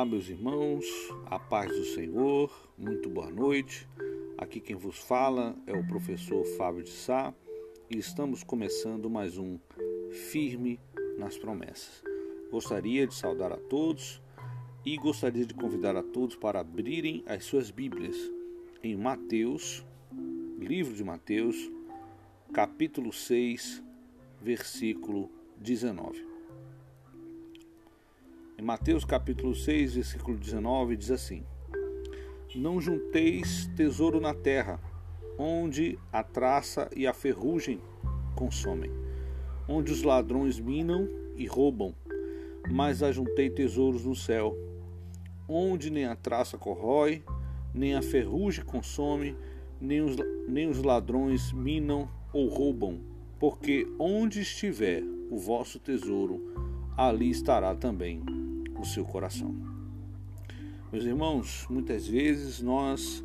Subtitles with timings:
[0.00, 0.86] Olá, meus irmãos,
[1.26, 3.86] a paz do Senhor, muito boa noite.
[4.38, 7.34] Aqui quem vos fala é o professor Fábio de Sá
[7.90, 9.58] e estamos começando mais um
[10.30, 10.80] Firme
[11.18, 12.02] nas Promessas.
[12.50, 14.22] Gostaria de saudar a todos
[14.86, 18.16] e gostaria de convidar a todos para abrirem as suas Bíblias
[18.82, 19.84] em Mateus,
[20.58, 21.70] livro de Mateus,
[22.54, 23.82] capítulo 6,
[24.40, 26.29] versículo 19.
[28.60, 31.44] Em Mateus capítulo 6, versículo 19, diz assim:
[32.54, 34.78] Não junteis tesouro na terra,
[35.38, 37.80] onde a traça e a ferrugem
[38.36, 38.90] consomem,
[39.66, 41.94] onde os ladrões minam e roubam,
[42.70, 44.54] mas ajuntei tesouros no céu,
[45.48, 47.24] onde nem a traça corrói,
[47.72, 49.34] nem a ferrugem consome,
[49.80, 50.16] nem os,
[50.46, 53.00] nem os ladrões minam ou roubam,
[53.38, 58.39] porque onde estiver o vosso tesouro, ali estará também
[58.80, 59.54] o seu coração.
[60.90, 63.24] Meus irmãos, muitas vezes nós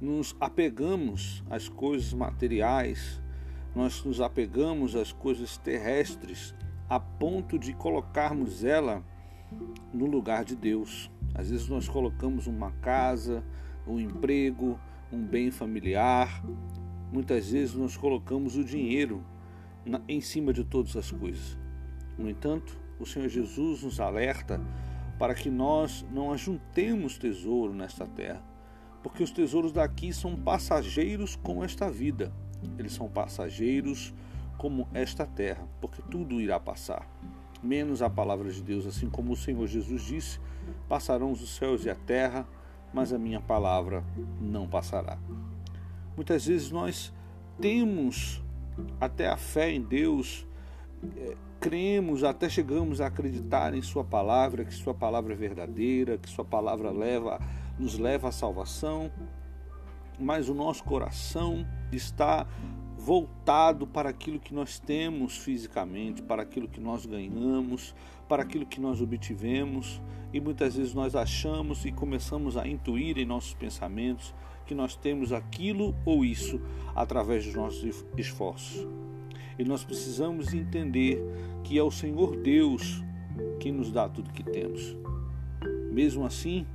[0.00, 3.22] nos apegamos às coisas materiais,
[3.74, 6.54] nós nos apegamos às coisas terrestres
[6.88, 9.02] a ponto de colocarmos ela
[9.92, 11.10] no lugar de Deus.
[11.34, 13.44] Às vezes nós colocamos uma casa,
[13.86, 14.78] um emprego,
[15.12, 16.42] um bem familiar.
[17.12, 19.24] Muitas vezes nós colocamos o dinheiro
[20.08, 21.56] em cima de todas as coisas.
[22.18, 24.60] No entanto, o Senhor Jesus nos alerta
[25.18, 28.42] para que nós não ajuntemos tesouro nesta terra,
[29.02, 32.32] porque os tesouros daqui são passageiros como esta vida,
[32.78, 34.12] eles são passageiros
[34.58, 37.08] como esta terra, porque tudo irá passar,
[37.62, 40.40] menos a palavra de Deus, assim como o Senhor Jesus disse:
[40.88, 42.46] passarão os céus e a terra,
[42.92, 44.04] mas a minha palavra
[44.40, 45.18] não passará.
[46.14, 47.12] Muitas vezes nós
[47.60, 48.42] temos
[49.00, 50.46] até a fé em Deus
[51.16, 56.28] é, cremos, até chegamos a acreditar em Sua palavra, que Sua palavra é verdadeira, que
[56.28, 57.40] Sua palavra leva,
[57.78, 59.10] nos leva à salvação,
[60.18, 62.46] mas o nosso coração está
[62.96, 67.94] voltado para aquilo que nós temos fisicamente, para aquilo que nós ganhamos,
[68.28, 70.00] para aquilo que nós obtivemos,
[70.32, 74.34] e muitas vezes nós achamos e começamos a intuir em nossos pensamentos
[74.66, 76.60] que nós temos aquilo ou isso
[76.94, 78.86] através dos nossos esforços.
[79.58, 81.22] E nós precisamos entender
[81.64, 83.02] que é o Senhor Deus
[83.60, 84.96] que nos dá tudo que temos.
[85.90, 86.66] Mesmo assim,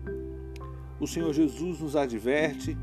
[0.99, 2.77] o Senhor Jesus nos adverte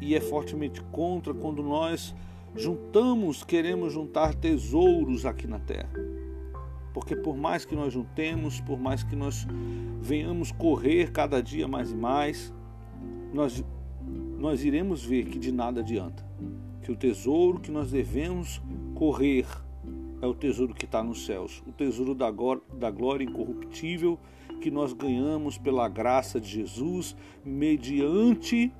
[0.00, 2.14] e é fortemente contra quando nós
[2.56, 5.90] juntamos, queremos juntar tesouros aqui na terra.
[6.92, 9.46] Porque por mais que nós juntemos, por mais que nós
[10.00, 12.52] venhamos correr cada dia mais e mais,
[13.32, 13.64] nós,
[14.38, 16.24] nós iremos ver que de nada adianta.
[16.82, 18.60] Que o tesouro que nós devemos
[19.00, 19.46] correr
[20.20, 22.30] é o tesouro que está nos céus, o tesouro da
[22.90, 24.18] glória incorruptível
[24.60, 28.70] que nós ganhamos pela graça de Jesus, mediante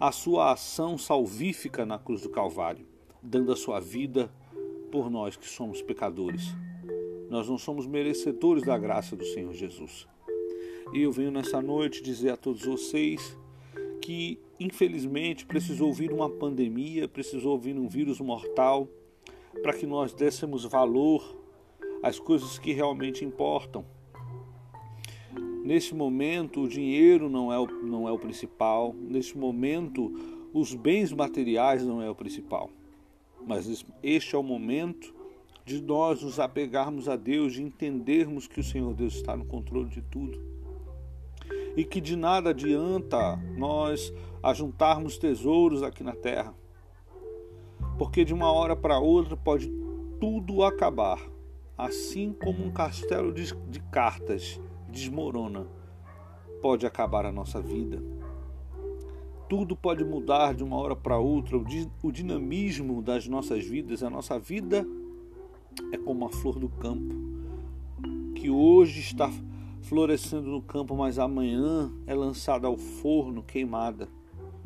[0.00, 2.86] a sua ação salvífica na cruz do Calvário,
[3.22, 4.32] dando a sua vida
[4.90, 6.56] por nós que somos pecadores.
[7.28, 10.08] Nós não somos merecedores da graça do Senhor Jesus.
[10.94, 13.36] E eu venho nessa noite dizer a todos vocês
[14.02, 18.88] que infelizmente precisou vir uma pandemia, precisou vir um vírus mortal
[19.62, 21.38] para que nós dessemos valor
[22.02, 23.84] às coisas que realmente importam.
[25.64, 30.12] Neste momento, o dinheiro não é o, não é o principal, neste momento,
[30.52, 32.68] os bens materiais não é o principal.
[33.46, 35.14] Mas este é o momento
[35.64, 39.88] de nós nos apegarmos a Deus, de entendermos que o Senhor Deus está no controle
[39.88, 40.61] de tudo
[41.76, 44.12] e que de nada adianta nós
[44.42, 46.54] ajuntarmos tesouros aqui na terra,
[47.98, 49.72] porque de uma hora para outra pode
[50.20, 51.20] tudo acabar,
[51.76, 55.66] assim como um castelo de, de cartas desmorona,
[56.60, 58.02] pode acabar a nossa vida.
[59.48, 61.58] Tudo pode mudar de uma hora para outra,
[62.02, 64.86] o dinamismo das nossas vidas, a nossa vida
[65.92, 67.14] é como a flor do campo,
[68.34, 69.30] que hoje está
[69.82, 74.08] florescendo no campo, mas amanhã é lançada ao forno queimada.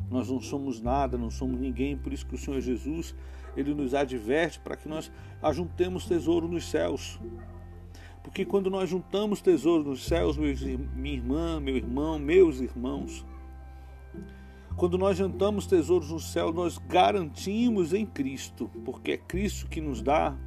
[0.09, 3.13] Nós não somos nada, não somos ninguém, por isso que o Senhor Jesus,
[3.55, 5.11] ele nos adverte para que nós
[5.41, 7.19] ajuntemos tesouro nos céus.
[8.23, 13.25] Porque quando nós juntamos tesouro nos céus, meus, minha irmã, meu irmão, meus irmãos,
[14.77, 20.01] quando nós juntamos tesouros no céu, nós garantimos em Cristo, porque é Cristo que nos
[20.01, 20.37] dá,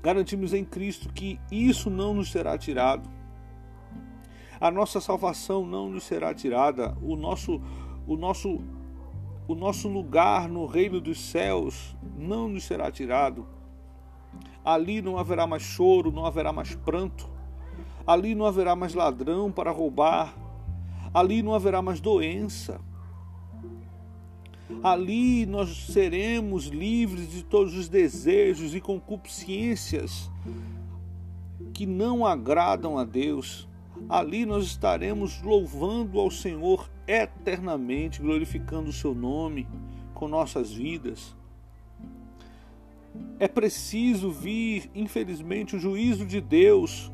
[0.00, 3.10] garantimos em Cristo que isso não nos será tirado
[4.62, 7.60] a nossa salvação não nos será tirada, o nosso,
[8.06, 8.60] o nosso,
[9.48, 13.44] o nosso lugar no reino dos céus não nos será tirado.
[14.64, 17.28] Ali não haverá mais choro, não haverá mais pranto.
[18.06, 20.32] Ali não haverá mais ladrão para roubar.
[21.12, 22.80] Ali não haverá mais doença.
[24.80, 30.30] Ali nós seremos livres de todos os desejos e concupiscências
[31.74, 33.68] que não agradam a Deus.
[34.08, 39.66] Ali nós estaremos louvando ao Senhor eternamente, glorificando o seu nome
[40.14, 41.34] com nossas vidas.
[43.38, 47.10] É preciso vir, infelizmente, o juízo de Deus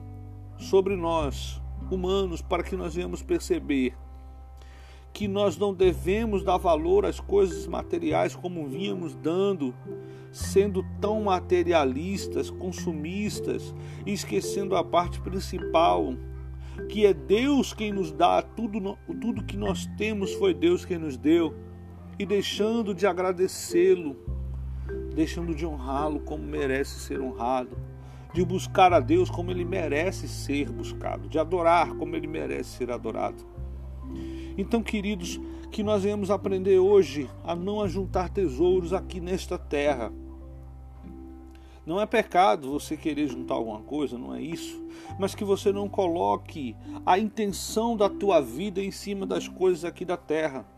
[0.58, 3.94] sobre nós, humanos, para que nós venhamos perceber
[5.12, 9.74] que nós não devemos dar valor às coisas materiais como vínhamos dando,
[10.30, 13.74] sendo tão materialistas, consumistas,
[14.06, 16.14] esquecendo a parte principal,
[16.88, 21.16] que é Deus quem nos dá tudo, tudo que nós temos foi Deus quem nos
[21.16, 21.54] deu,
[22.18, 24.16] e deixando de agradecê-lo,
[25.14, 27.76] deixando de honrá-lo como merece ser honrado,
[28.32, 32.90] de buscar a Deus como ele merece ser buscado, de adorar como ele merece ser
[32.90, 33.44] adorado.
[34.56, 35.40] Então, queridos,
[35.70, 40.12] que nós venhamos aprender hoje a não ajuntar tesouros aqui nesta terra.
[41.88, 44.78] Não é pecado você querer juntar alguma coisa, não é isso.
[45.18, 46.76] Mas que você não coloque
[47.06, 50.68] a intenção da tua vida em cima das coisas aqui da terra.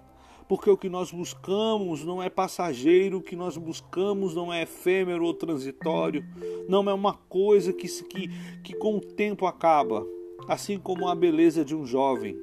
[0.49, 5.25] Porque o que nós buscamos não é passageiro, o que nós buscamos não é efêmero
[5.25, 6.25] ou transitório,
[6.69, 8.29] não é uma coisa que, que,
[8.63, 10.07] que com o tempo acaba,
[10.47, 12.39] assim como a beleza de um jovem.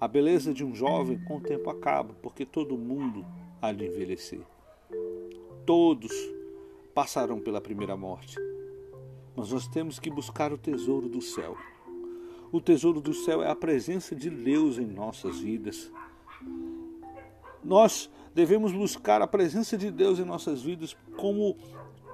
[0.00, 3.26] A beleza de um jovem com o tempo acaba, porque todo mundo
[3.60, 4.42] há de envelhecer.
[5.66, 6.33] Todos
[6.94, 8.36] passarão pela primeira morte.
[9.36, 11.56] Mas nós temos que buscar o tesouro do céu.
[12.52, 15.90] O tesouro do céu é a presença de Deus em nossas vidas.
[17.62, 21.56] Nós devemos buscar a presença de Deus em nossas vidas como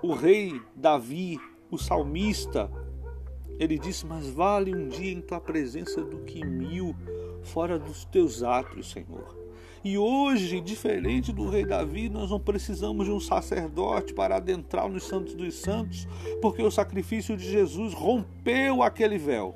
[0.03, 1.39] o rei Davi,
[1.71, 2.71] o salmista.
[3.59, 6.97] Ele disse: Mas vale um dia em tua presença do que mil
[7.43, 9.40] fora dos teus atos, Senhor.
[9.83, 15.05] E hoje, diferente do rei Davi, nós não precisamos de um sacerdote para adentrar nos
[15.05, 16.07] santos dos santos,
[16.43, 19.55] porque o sacrifício de Jesus rompeu aquele véu.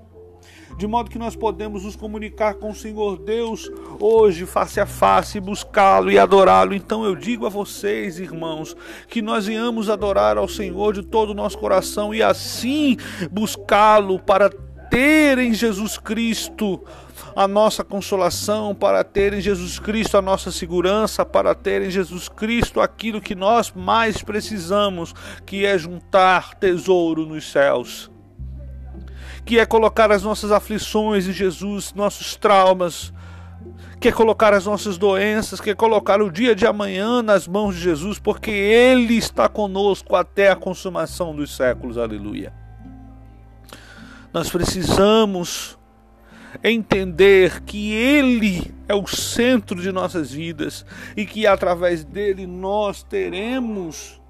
[0.78, 5.38] De modo que nós podemos nos comunicar com o Senhor Deus hoje, face a face,
[5.38, 6.74] buscá-lo e adorá-lo.
[6.74, 8.74] Então eu digo a vocês, irmãos,
[9.08, 12.96] que nós venhamos adorar ao Senhor de todo o nosso coração e assim
[13.30, 14.50] buscá-lo para
[14.90, 16.82] ter em Jesus Cristo
[17.36, 22.28] a nossa consolação, para ter em Jesus Cristo a nossa segurança, para ter em Jesus
[22.28, 25.14] Cristo aquilo que nós mais precisamos,
[25.44, 28.10] que é juntar tesouro nos céus.
[29.44, 33.12] Que é colocar as nossas aflições em Jesus, nossos traumas,
[34.00, 37.74] que é colocar as nossas doenças, que é colocar o dia de amanhã nas mãos
[37.74, 41.98] de Jesus, porque Ele está conosco até a consumação dos séculos.
[41.98, 42.52] Aleluia.
[44.32, 45.78] Nós precisamos
[46.62, 50.84] entender que Ele é o centro de nossas vidas
[51.16, 54.20] e que através dele nós teremos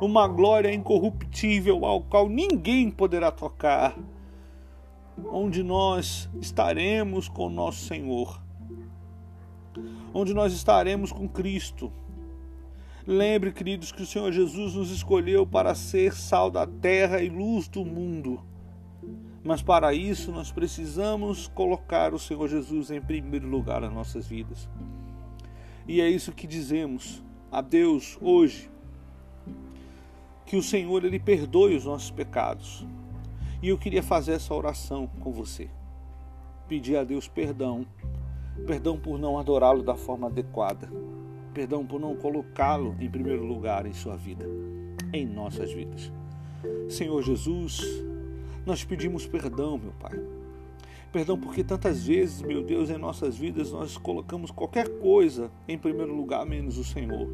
[0.00, 3.96] uma glória incorruptível ao qual ninguém poderá tocar,
[5.26, 8.40] onde nós estaremos com nosso Senhor,
[10.12, 11.92] onde nós estaremos com Cristo.
[13.06, 17.68] Lembre, queridos, que o Senhor Jesus nos escolheu para ser sal da terra e luz
[17.68, 18.42] do mundo.
[19.44, 24.68] Mas para isso nós precisamos colocar o Senhor Jesus em primeiro lugar nas nossas vidas.
[25.86, 27.22] E é isso que dizemos
[27.52, 28.70] a Deus hoje.
[30.46, 32.86] Que o Senhor ele perdoe os nossos pecados.
[33.62, 35.68] E eu queria fazer essa oração com você.
[36.66, 37.86] Pedir a Deus perdão.
[38.66, 40.90] Perdão por não adorá-lo da forma adequada.
[41.52, 44.46] Perdão por não colocá-lo em primeiro lugar em sua vida,
[45.12, 46.10] em nossas vidas.
[46.88, 47.80] Senhor Jesus,
[48.66, 50.18] nós pedimos perdão, meu Pai.
[51.12, 56.14] Perdão porque tantas vezes, meu Deus, em nossas vidas nós colocamos qualquer coisa em primeiro
[56.14, 57.28] lugar menos o Senhor.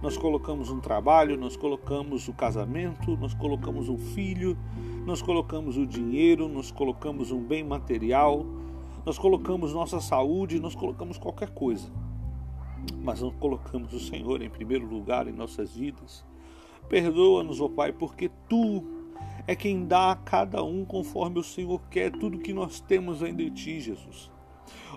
[0.00, 4.56] Nós colocamos um trabalho, nós colocamos o casamento, nós colocamos um filho,
[5.04, 8.46] nós colocamos o dinheiro, nós colocamos um bem material,
[9.04, 11.90] nós colocamos nossa saúde, nós colocamos qualquer coisa.
[13.02, 16.24] Mas não colocamos o Senhor em primeiro lugar em nossas vidas.
[16.88, 19.03] Perdoa-nos, ó Pai, porque tu
[19.46, 23.42] é quem dá a cada um conforme o Senhor quer tudo que nós temos ainda
[23.42, 24.30] em Ti, Jesus.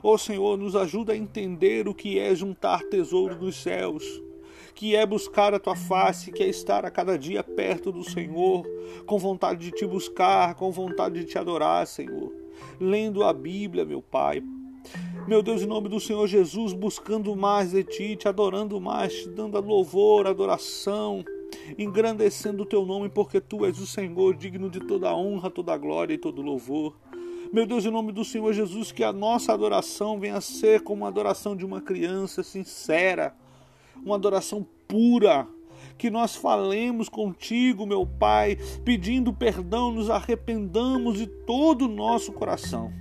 [0.01, 4.03] Ó Senhor, nos ajuda a entender o que é juntar tesouro dos céus,
[4.73, 8.65] que é buscar a Tua face, que é estar a cada dia perto do Senhor,
[9.05, 12.31] com vontade de Te buscar, com vontade de Te adorar, Senhor.
[12.79, 14.41] Lendo a Bíblia, meu Pai,
[15.27, 19.29] meu Deus, em nome do Senhor Jesus, buscando mais de Ti, Te adorando mais, Te
[19.29, 21.25] dando louvor, adoração,
[21.77, 26.13] engrandecendo o teu nome, porque tu és o Senhor, digno de toda honra, toda glória
[26.13, 26.95] e todo louvor.
[27.51, 31.05] Meu Deus, em nome do Senhor Jesus, que a nossa adoração venha a ser como
[31.05, 33.33] a adoração de uma criança sincera,
[34.03, 35.47] uma adoração pura.
[35.97, 42.91] Que nós falemos contigo, meu Pai, pedindo perdão, nos arrependamos de todo o nosso coração.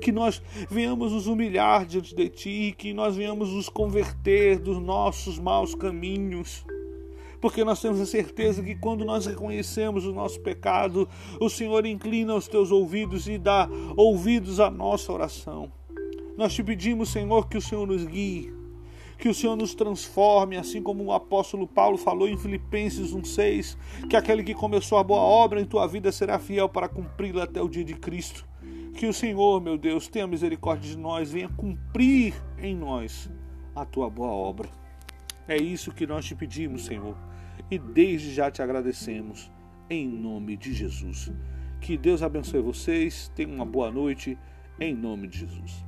[0.00, 5.38] Que nós venhamos nos humilhar diante de Ti, que nós venhamos nos converter dos nossos
[5.38, 6.64] maus caminhos
[7.42, 11.08] porque nós temos a certeza que quando nós reconhecemos o nosso pecado,
[11.40, 15.70] o Senhor inclina os teus ouvidos e dá ouvidos à nossa oração.
[16.38, 18.54] Nós te pedimos, Senhor, que o Senhor nos guie,
[19.18, 23.76] que o Senhor nos transforme, assim como o apóstolo Paulo falou em Filipenses 1,6,
[24.08, 27.60] que aquele que começou a boa obra em tua vida será fiel para cumpri-la até
[27.60, 28.46] o dia de Cristo.
[28.94, 33.28] Que o Senhor, meu Deus, tenha misericórdia de nós, venha cumprir em nós
[33.74, 34.68] a tua boa obra.
[35.48, 37.16] É isso que nós te pedimos, Senhor
[37.72, 39.50] e desde já te agradecemos,
[39.88, 41.32] em nome de Jesus.
[41.80, 44.38] Que Deus abençoe vocês, tenham uma boa noite,
[44.78, 45.82] em nome de Jesus.